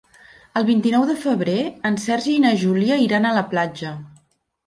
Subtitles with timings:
[0.59, 1.57] El vint-i-nou de febrer
[1.91, 3.93] en Sergi i na Júlia iran a la platja.